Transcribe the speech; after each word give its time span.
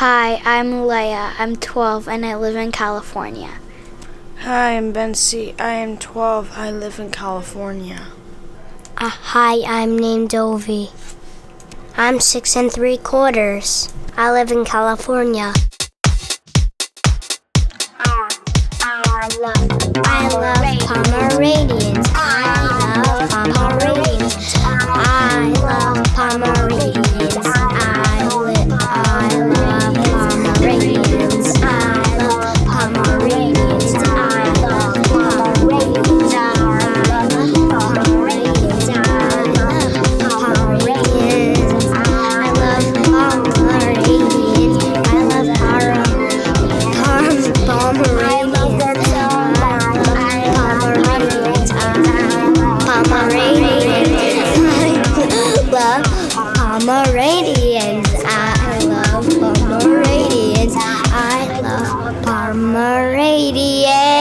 Hi, 0.00 0.42
I'm 0.44 0.86
Leah. 0.86 1.32
I'm 1.38 1.56
12 1.56 2.06
and 2.06 2.26
I 2.26 2.36
live 2.36 2.54
in 2.54 2.70
California. 2.70 3.54
Hi, 4.40 4.76
I'm 4.76 4.92
Bentzi. 4.92 5.58
I 5.58 5.70
am 5.70 5.96
12. 5.96 6.52
I 6.54 6.70
live 6.70 6.98
in 6.98 7.10
California. 7.10 8.08
Uh, 8.98 9.08
hi, 9.08 9.62
I'm 9.66 9.98
named 9.98 10.28
Dovi. 10.28 10.90
I'm 11.96 12.20
six 12.20 12.56
and 12.56 12.70
three 12.70 12.98
quarters. 12.98 13.90
I 14.18 14.30
live 14.32 14.52
in 14.52 14.66
California. 14.66 15.54
I 17.98 19.28
love, 19.40 19.96
I 20.04 20.28
love 20.28 20.65
Pomeranians. 56.78 58.06
I 58.26 58.84
love 58.84 59.26
Pomeranians. 59.40 60.74
I 60.76 61.60
love 61.62 62.22
Pomeranians. 62.22 64.15